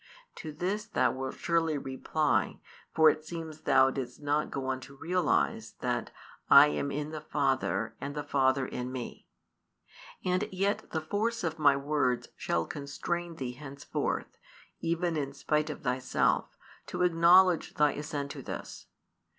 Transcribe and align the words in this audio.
To 0.37 0.51
this 0.51 0.85
thou 0.87 1.11
wilt 1.11 1.35
surely 1.35 1.77
reply: 1.77 2.59
for 2.91 3.11
it 3.11 3.23
seems 3.23 3.59
thou 3.61 3.91
didst 3.91 4.19
not 4.19 4.49
go 4.49 4.65
on 4.65 4.79
to 4.79 4.95
realise 4.95 5.73
that 5.73 6.09
I 6.49 6.69
am 6.69 6.89
in 6.89 7.11
the 7.11 7.21
Father, 7.21 7.93
and 8.01 8.15
the 8.15 8.23
Father 8.23 8.65
in 8.65 8.91
Me. 8.91 9.27
And 10.25 10.49
yet 10.51 10.89
the 10.89 11.01
force 11.01 11.43
of 11.43 11.59
my 11.59 11.75
words 11.77 12.29
shall 12.35 12.65
constrain 12.65 13.35
thee 13.35 13.51
henceforth, 13.53 14.39
even 14.79 15.15
in 15.15 15.33
spite 15.33 15.69
of 15.69 15.83
thyself, 15.83 16.57
to 16.87 17.03
acknowledge 17.03 17.75
thy 17.75 17.91
assent 17.91 18.31
to 18.31 18.41
this. 18.41 18.87